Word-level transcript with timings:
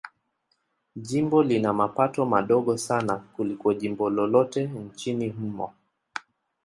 Jimbo 0.95 1.43
lina 1.43 1.73
mapato 1.73 2.25
madogo 2.25 2.77
sana 2.77 3.17
kuliko 3.17 3.73
jimbo 3.73 4.09
lolote 4.09 4.63
nchini 4.67 5.29
humo. 5.29 5.73